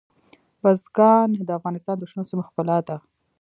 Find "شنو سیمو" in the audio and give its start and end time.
2.09-2.47